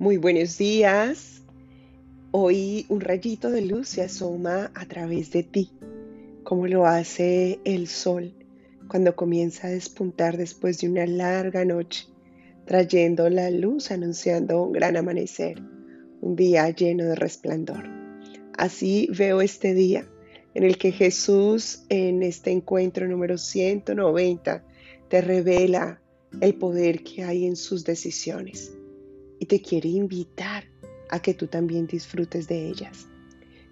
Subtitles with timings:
[0.00, 1.42] Muy buenos días.
[2.30, 5.72] Hoy un rayito de luz se asoma a través de ti,
[6.44, 8.32] como lo hace el sol
[8.86, 12.06] cuando comienza a despuntar después de una larga noche,
[12.64, 15.60] trayendo la luz anunciando un gran amanecer,
[16.20, 17.82] un día lleno de resplandor.
[18.56, 20.06] Así veo este día
[20.54, 24.62] en el que Jesús en este encuentro número 190
[25.08, 26.00] te revela
[26.40, 28.77] el poder que hay en sus decisiones
[29.38, 30.64] y te quiere invitar
[31.10, 33.08] a que tú también disfrutes de ellas.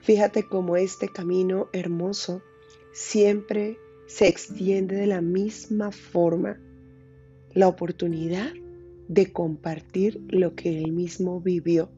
[0.00, 2.42] Fíjate cómo este camino hermoso
[2.92, 6.58] siempre se extiende de la misma forma.
[7.52, 8.52] La oportunidad
[9.08, 11.90] de compartir lo que él mismo vivió,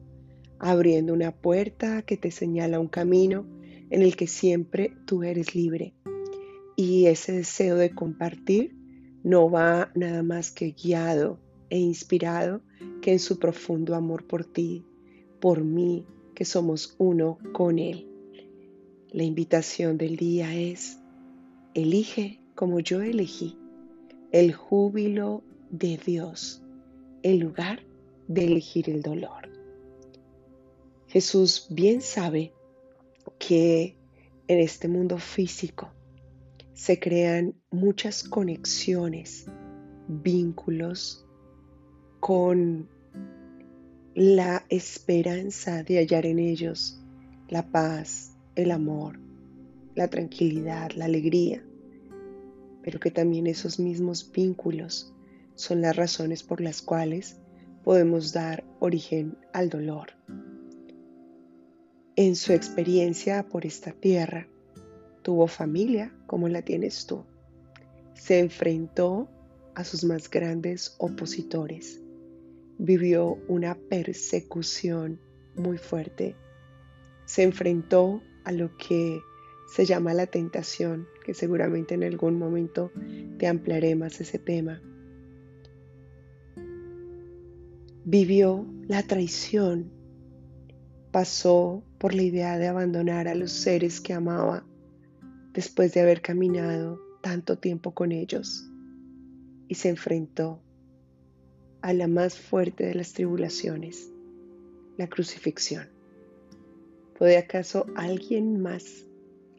[0.57, 3.45] abriendo una puerta que te señala un camino
[3.89, 5.93] en el que siempre tú eres libre.
[6.75, 8.75] Y ese deseo de compartir
[9.23, 12.61] no va nada más que guiado e inspirado
[13.11, 14.85] en su profundo amor por ti,
[15.39, 18.07] por mí, que somos uno con Él.
[19.09, 20.99] La invitación del día es,
[21.73, 23.57] elige como yo elegí,
[24.31, 26.61] el júbilo de Dios,
[27.23, 27.81] en lugar
[28.27, 29.49] de elegir el dolor.
[31.07, 32.53] Jesús bien sabe
[33.39, 33.97] que
[34.47, 35.89] en este mundo físico
[36.73, 39.47] se crean muchas conexiones,
[40.07, 41.25] vínculos,
[42.19, 42.87] con
[44.19, 46.99] la esperanza de hallar en ellos
[47.47, 49.17] la paz, el amor,
[49.95, 51.63] la tranquilidad, la alegría,
[52.83, 55.13] pero que también esos mismos vínculos
[55.55, 57.37] son las razones por las cuales
[57.85, 60.09] podemos dar origen al dolor.
[62.17, 64.49] En su experiencia por esta tierra,
[65.21, 67.23] tuvo familia como la tienes tú.
[68.15, 69.29] Se enfrentó
[69.75, 72.01] a sus más grandes opositores
[72.79, 75.19] vivió una persecución
[75.55, 76.35] muy fuerte.
[77.25, 79.21] Se enfrentó a lo que
[79.67, 82.91] se llama la tentación, que seguramente en algún momento
[83.37, 84.81] te ampliaré más ese tema.
[88.05, 89.91] Vivió la traición,
[91.11, 94.65] pasó por la idea de abandonar a los seres que amaba
[95.53, 98.71] después de haber caminado tanto tiempo con ellos
[99.67, 100.63] y se enfrentó
[101.81, 104.11] a la más fuerte de las tribulaciones,
[104.97, 105.87] la crucifixión.
[107.17, 109.05] ¿Puede acaso alguien más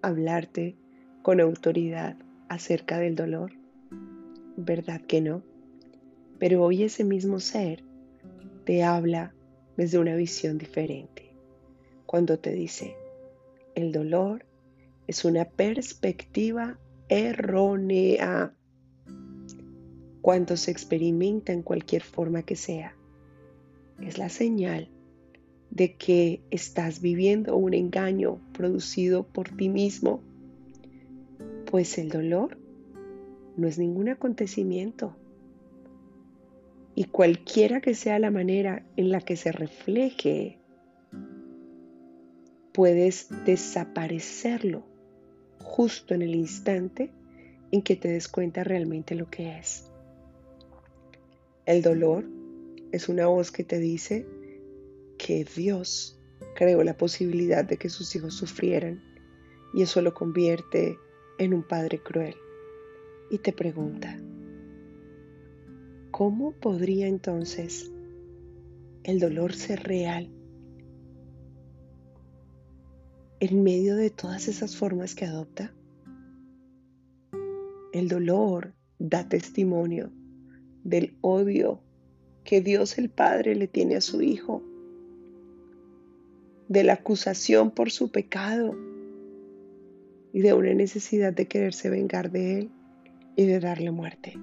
[0.03, 0.77] hablarte
[1.23, 2.17] con autoridad
[2.49, 3.53] acerca del dolor?
[4.57, 5.43] ¿Verdad que no?
[6.39, 7.85] Pero hoy ese mismo ser
[8.65, 9.35] te habla
[9.77, 11.35] desde una visión diferente.
[12.07, 12.97] Cuando te dice,
[13.75, 14.45] el dolor
[15.07, 16.79] es una perspectiva
[17.09, 18.55] errónea
[20.23, 22.95] cuando se experimenta en cualquier forma que sea.
[24.01, 24.89] Es la señal
[25.71, 30.21] de que estás viviendo un engaño producido por ti mismo,
[31.71, 32.59] pues el dolor
[33.57, 35.17] no es ningún acontecimiento.
[36.95, 40.59] Y cualquiera que sea la manera en la que se refleje,
[42.73, 44.83] puedes desaparecerlo
[45.63, 47.11] justo en el instante
[47.71, 49.90] en que te des cuenta realmente lo que es.
[51.71, 52.29] El dolor
[52.91, 54.27] es una voz que te dice
[55.19, 56.21] que Dios
[56.57, 59.01] creó la posibilidad de que sus hijos sufrieran
[59.73, 60.99] y eso lo convierte
[61.39, 62.35] en un padre cruel.
[63.31, 64.21] Y te pregunta,
[66.11, 67.93] ¿cómo podría entonces
[69.05, 70.29] el dolor ser real
[73.39, 75.73] en medio de todas esas formas que adopta?
[77.93, 80.11] El dolor da testimonio
[80.85, 81.81] del odio
[82.45, 84.63] que Dios el Padre le tiene a su Hijo,
[86.69, 88.77] de la acusación por su pecado
[90.33, 92.71] y de una necesidad de quererse vengar de Él
[93.37, 94.35] y de darle muerte.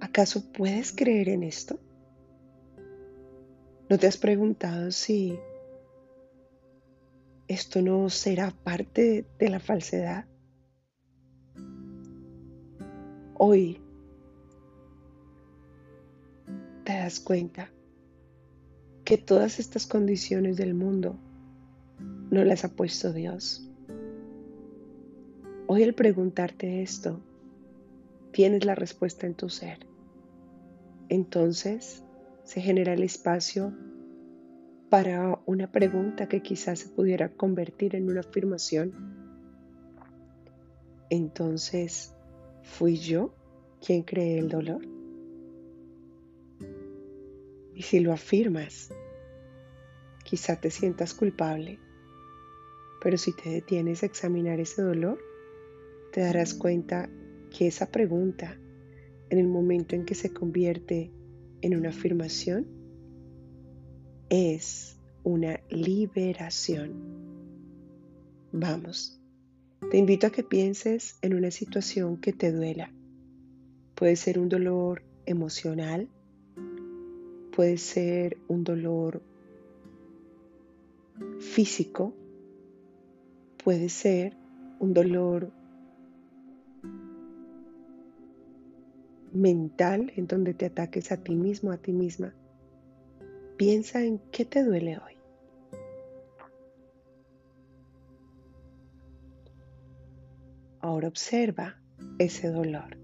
[0.00, 1.78] ¿Acaso puedes creer en esto?
[3.88, 5.38] ¿No te has preguntado si
[7.48, 10.26] esto no será parte de la falsedad?
[13.38, 13.80] Hoy
[16.84, 17.70] te das cuenta
[19.04, 21.16] que todas estas condiciones del mundo
[22.30, 23.70] no las ha puesto Dios.
[25.68, 27.20] Hoy al preguntarte esto,
[28.32, 29.86] tienes la respuesta en tu ser.
[31.08, 32.02] Entonces
[32.44, 33.72] se genera el espacio
[34.90, 38.92] para una pregunta que quizás se pudiera convertir en una afirmación.
[41.10, 42.15] Entonces,
[42.66, 43.32] ¿Fui yo
[43.84, 44.82] quien creé el dolor?
[47.74, 48.90] Y si lo afirmas,
[50.24, 51.78] quizá te sientas culpable,
[53.00, 55.18] pero si te detienes a examinar ese dolor,
[56.12, 57.08] te darás cuenta
[57.56, 58.58] que esa pregunta,
[59.30, 61.10] en el momento en que se convierte
[61.62, 62.66] en una afirmación,
[64.28, 66.92] es una liberación.
[68.52, 69.18] Vamos,
[69.90, 72.92] te invito a que pienses en una situación que te duela.
[73.94, 76.08] Puede ser un dolor emocional,
[77.54, 79.22] puede ser un dolor
[81.38, 82.14] físico,
[83.62, 84.36] puede ser
[84.80, 85.50] un dolor
[89.32, 92.34] mental en donde te ataques a ti mismo, a ti misma.
[93.56, 95.15] Piensa en qué te duele hoy.
[100.86, 101.74] Ahora observa
[102.20, 102.96] ese dolor.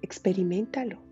[0.00, 1.02] Experimentalo.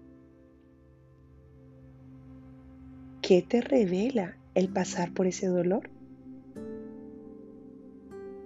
[3.21, 5.91] ¿Qué te revela el pasar por ese dolor?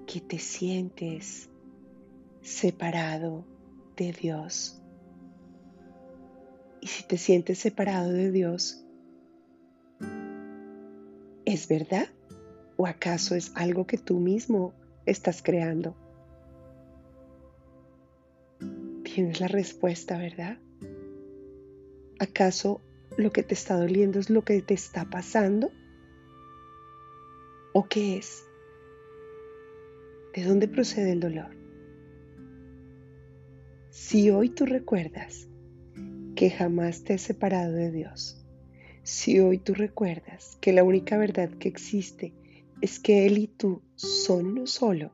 [0.07, 1.51] ¿Qué te sientes
[2.41, 3.45] separado
[3.99, 4.83] de Dios?
[6.81, 8.83] Y si te sientes separado de Dios,
[11.45, 12.09] ¿es verdad?
[12.77, 14.73] ¿O acaso es algo que tú mismo
[15.07, 15.95] estás creando?
[19.05, 20.59] Tienes la respuesta, ¿verdad?
[22.19, 22.81] ¿Acaso
[23.17, 25.71] lo que te está doliendo es lo que te está pasando?
[27.73, 28.45] ¿O qué es?
[30.35, 31.57] ¿De dónde procede el dolor?
[33.91, 35.49] Si hoy tú recuerdas
[36.35, 38.45] que jamás te has separado de Dios,
[39.05, 42.33] si hoy tú recuerdas que la única verdad que existe
[42.85, 45.11] es que Él y tú son uno solo,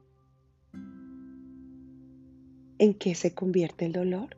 [2.78, 4.36] ¿en qué se convierte el dolor?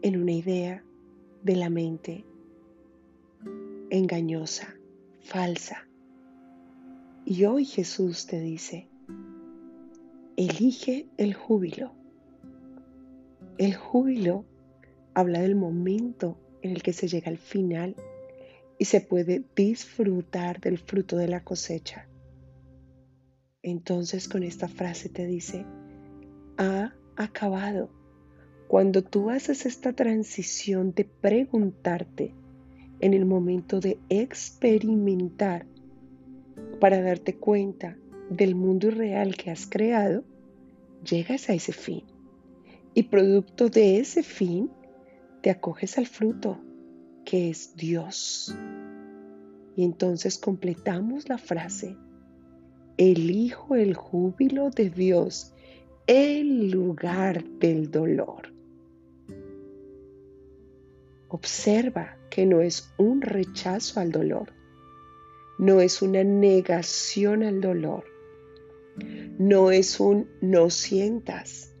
[0.00, 0.82] En una idea
[1.42, 2.24] de la mente
[3.90, 4.78] engañosa,
[5.20, 5.86] falsa.
[7.26, 8.88] Y hoy Jesús te dice,
[10.38, 11.92] elige el júbilo.
[13.58, 14.46] El júbilo
[15.12, 17.94] habla del momento en el que se llega al final
[18.78, 22.08] y se puede disfrutar del fruto de la cosecha.
[23.62, 25.66] Entonces con esta frase te dice,
[26.56, 27.90] ha acabado.
[28.68, 32.34] Cuando tú haces esta transición de preguntarte
[33.00, 35.66] en el momento de experimentar
[36.80, 37.96] para darte cuenta
[38.30, 40.24] del mundo irreal que has creado,
[41.02, 42.04] llegas a ese fin.
[42.94, 44.70] Y producto de ese fin,
[45.42, 46.60] te acoges al fruto,
[47.28, 48.56] que es Dios.
[49.76, 51.94] Y entonces completamos la frase,
[52.96, 55.52] elijo el júbilo de Dios
[56.06, 58.50] en lugar del dolor.
[61.28, 64.54] Observa que no es un rechazo al dolor,
[65.58, 68.04] no es una negación al dolor,
[69.38, 71.74] no es un no sientas,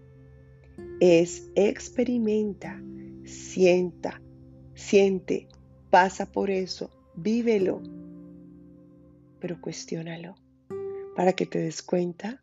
[1.00, 2.82] es experimenta,
[3.24, 4.20] sienta,
[4.78, 5.48] siente,
[5.90, 7.82] pasa por eso, vívelo,
[9.40, 10.36] pero cuestiónalo
[11.16, 12.40] para que te des cuenta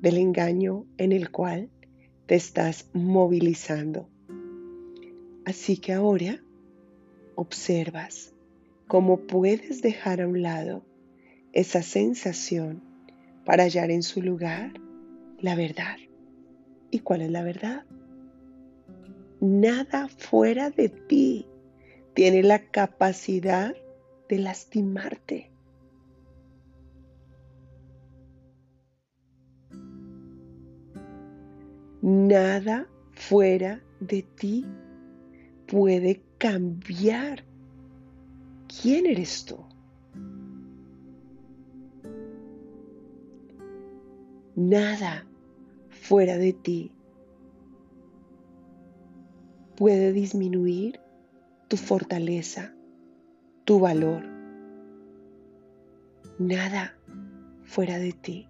[0.00, 1.70] del engaño en el cual
[2.26, 4.08] te estás movilizando.
[5.44, 6.42] Así que ahora
[7.36, 8.32] observas
[8.88, 10.84] cómo puedes dejar a un lado
[11.52, 12.82] esa sensación
[13.44, 14.72] para hallar en su lugar
[15.40, 15.96] la verdad.
[16.90, 17.84] ¿Y cuál es la verdad?
[19.40, 21.46] Nada fuera de ti
[22.14, 23.74] tiene la capacidad
[24.28, 25.50] de lastimarte.
[32.02, 34.66] Nada fuera de ti
[35.66, 37.44] puede cambiar
[38.66, 39.58] quién eres tú.
[44.56, 45.26] Nada
[45.88, 46.92] fuera de ti
[49.76, 51.01] puede disminuir
[51.72, 52.74] tu fortaleza,
[53.64, 54.22] tu valor.
[56.38, 56.94] Nada
[57.64, 58.46] fuera de ti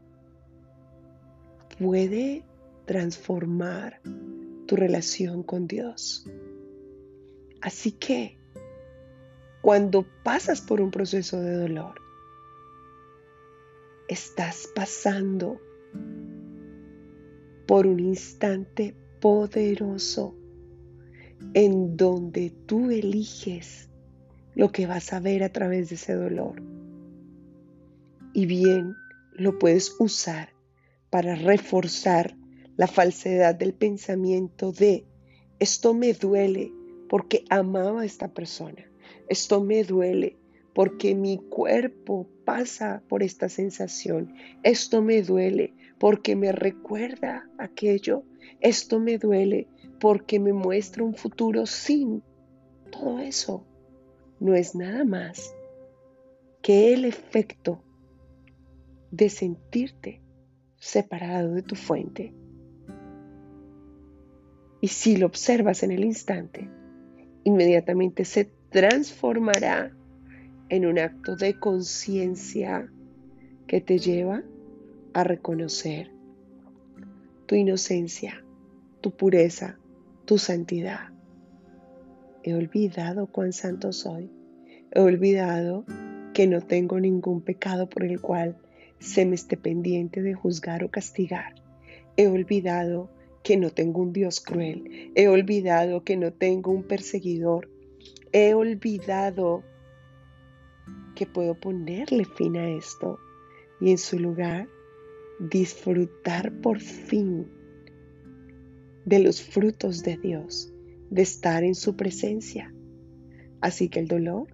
[1.78, 2.44] puede
[2.84, 4.00] transformar
[4.66, 6.28] tu relación con Dios.
[7.60, 8.36] Así que
[9.60, 11.94] cuando pasas por un proceso de dolor,
[14.08, 15.60] estás pasando
[17.68, 20.41] por un instante poderoso
[21.54, 23.90] en donde tú eliges
[24.54, 26.62] lo que vas a ver a través de ese dolor.
[28.34, 28.94] Y bien,
[29.34, 30.50] lo puedes usar
[31.10, 32.36] para reforzar
[32.76, 35.04] la falsedad del pensamiento de
[35.58, 36.72] Esto me duele
[37.08, 38.90] porque amaba a esta persona.
[39.28, 40.36] Esto me duele
[40.74, 44.34] porque mi cuerpo pasa por esta sensación.
[44.62, 48.24] Esto me duele porque me recuerda aquello.
[48.60, 49.68] Esto me duele
[50.02, 52.24] porque me muestra un futuro sin
[52.90, 53.64] todo eso.
[54.40, 55.54] No es nada más
[56.60, 57.84] que el efecto
[59.12, 60.20] de sentirte
[60.76, 62.34] separado de tu fuente.
[64.80, 66.68] Y si lo observas en el instante,
[67.44, 69.96] inmediatamente se transformará
[70.68, 72.90] en un acto de conciencia
[73.68, 74.42] que te lleva
[75.14, 76.10] a reconocer
[77.46, 78.44] tu inocencia,
[79.00, 79.78] tu pureza,
[80.32, 81.10] tu santidad.
[82.42, 84.30] He olvidado cuán santo soy.
[84.90, 85.84] He olvidado
[86.32, 88.56] que no tengo ningún pecado por el cual
[88.98, 91.56] se me esté pendiente de juzgar o castigar.
[92.16, 93.10] He olvidado
[93.42, 95.12] que no tengo un Dios cruel.
[95.14, 97.68] He olvidado que no tengo un perseguidor.
[98.32, 99.62] He olvidado
[101.14, 103.18] que puedo ponerle fin a esto
[103.82, 104.66] y en su lugar
[105.38, 107.61] disfrutar por fin
[109.04, 110.72] de los frutos de Dios,
[111.10, 112.72] de estar en su presencia.
[113.60, 114.48] Así que el dolor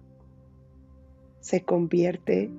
[1.39, 2.49] se convierte,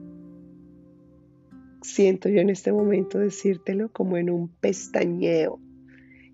[1.82, 5.60] siento yo en este momento decírtelo, como en un pestañeo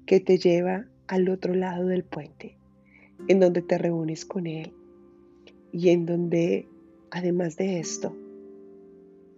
[0.06, 2.56] que te lleva al otro lado del puente,
[3.28, 4.72] en donde te reúnes con Él
[5.72, 6.68] y en donde,
[7.10, 8.16] además de esto,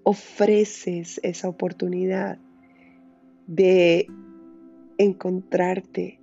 [0.05, 2.39] ofreces esa oportunidad
[3.47, 4.07] de
[4.99, 6.21] encontrarte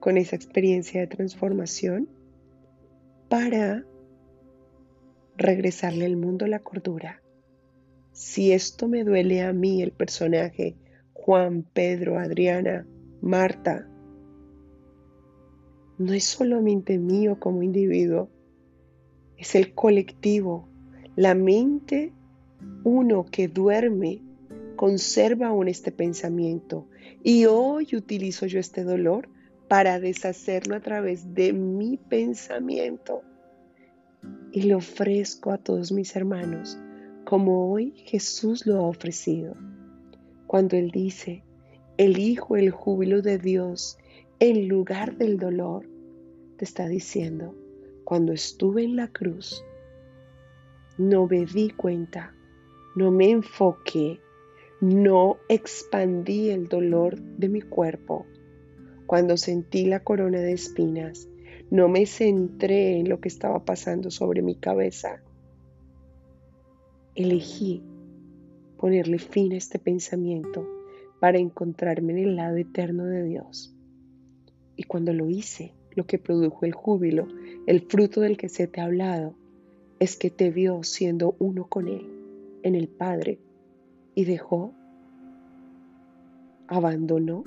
[0.00, 2.08] con esa experiencia de transformación
[3.28, 3.84] para
[5.36, 7.22] regresarle al mundo la cordura.
[8.12, 10.74] Si esto me duele a mí, el personaje
[11.12, 12.86] Juan, Pedro, Adriana,
[13.20, 13.88] Marta,
[15.98, 18.28] no es solamente mío como individuo,
[19.36, 20.68] es el colectivo,
[21.14, 22.12] la mente,
[22.84, 24.20] uno que duerme,
[24.76, 26.88] conserva aún este pensamiento
[27.22, 29.28] y hoy utilizo yo este dolor
[29.68, 33.22] para deshacerlo a través de mi pensamiento
[34.52, 36.78] y lo ofrezco a todos mis hermanos
[37.24, 39.56] como hoy Jesús lo ha ofrecido.
[40.46, 41.44] Cuando Él dice,
[41.96, 43.98] elijo el júbilo de Dios
[44.38, 45.88] en lugar del dolor,
[46.58, 47.54] te está diciendo,
[48.04, 49.64] cuando estuve en la cruz,
[50.98, 52.34] no me di cuenta,
[52.96, 54.20] no me enfoqué,
[54.82, 58.26] no expandí el dolor de mi cuerpo.
[59.06, 61.28] Cuando sentí la corona de espinas,
[61.70, 65.22] no me centré en lo que estaba pasando sobre mi cabeza.
[67.14, 67.80] Elegí
[68.76, 70.68] ponerle fin a este pensamiento
[71.20, 73.72] para encontrarme en el lado eterno de Dios.
[74.74, 77.28] Y cuando lo hice, lo que produjo el júbilo,
[77.68, 79.36] el fruto del que se te ha hablado,
[80.00, 82.10] es que te vio siendo uno con Él,
[82.64, 83.38] en el Padre,
[84.14, 84.74] y dejó,
[86.68, 87.44] abandonó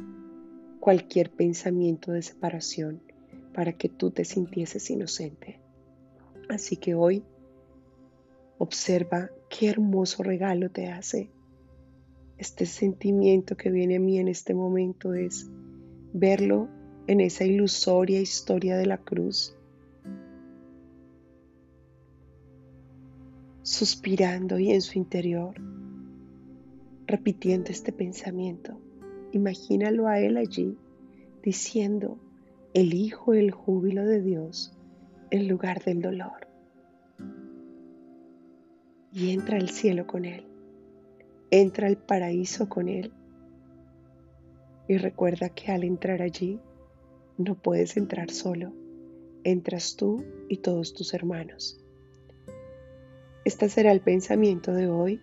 [0.80, 3.02] cualquier pensamiento de separación
[3.54, 5.60] para que tú te sintieses inocente.
[6.50, 7.24] Así que hoy
[8.58, 11.32] observa qué hermoso regalo te hace
[12.38, 15.50] este sentimiento que viene a mí en este momento es
[16.14, 16.68] verlo
[17.08, 19.56] en esa ilusoria historia de la cruz,
[23.62, 25.56] suspirando y en su interior,
[27.08, 28.80] repitiendo este pensamiento.
[29.32, 30.78] Imagínalo a él allí
[31.44, 32.18] diciendo,
[32.74, 34.78] elijo el júbilo de Dios
[35.32, 36.48] en lugar del dolor.
[39.12, 40.46] Y entra al cielo con él
[41.52, 43.12] entra al paraíso con Él.
[44.88, 46.60] Y recuerda que al entrar allí,
[47.38, 48.74] no puedes entrar solo,
[49.44, 51.80] entras tú y todos tus hermanos.
[53.44, 55.22] Este será el pensamiento de hoy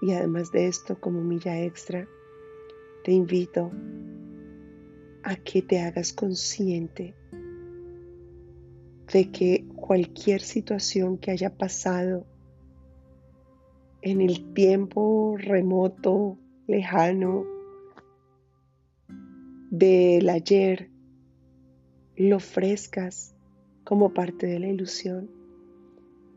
[0.00, 2.08] y además de esto, como milla extra,
[3.04, 3.70] te invito
[5.22, 7.14] a que te hagas consciente
[9.12, 12.26] de que cualquier situación que haya pasado
[14.02, 17.44] en el tiempo remoto, lejano
[19.70, 20.88] del ayer,
[22.16, 23.34] lo ofrezcas
[23.84, 25.30] como parte de la ilusión.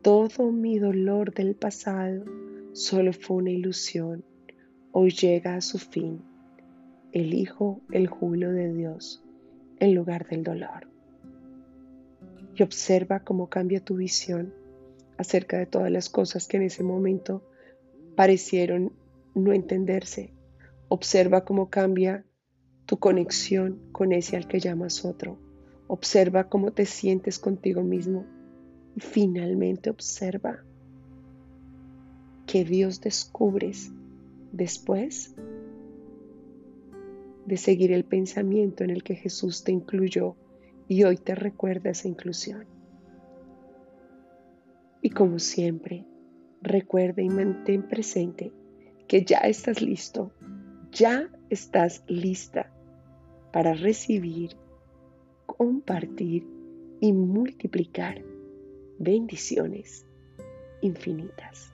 [0.01, 2.25] Todo mi dolor del pasado
[2.73, 4.25] solo fue una ilusión.
[4.91, 6.21] Hoy llega a su fin.
[7.11, 9.23] Elijo el júbilo de Dios
[9.79, 10.87] en lugar del dolor.
[12.55, 14.53] Y observa cómo cambia tu visión
[15.17, 17.43] acerca de todas las cosas que en ese momento
[18.15, 18.91] parecieron
[19.35, 20.33] no entenderse.
[20.89, 22.25] Observa cómo cambia
[22.85, 25.37] tu conexión con ese al que llamas otro.
[25.87, 28.25] Observa cómo te sientes contigo mismo
[28.95, 30.63] y finalmente observa
[32.53, 33.91] que Dios descubres
[34.51, 35.33] después
[37.47, 40.35] de seguir el pensamiento en el que Jesús te incluyó
[40.87, 42.67] y hoy te recuerda esa inclusión.
[45.01, 46.05] Y como siempre,
[46.61, 48.53] recuerda y mantén presente
[49.07, 50.31] que ya estás listo,
[50.91, 52.71] ya estás lista
[53.51, 54.57] para recibir,
[55.47, 56.45] compartir
[57.01, 58.23] y multiplicar
[58.99, 60.05] bendiciones
[60.81, 61.72] infinitas.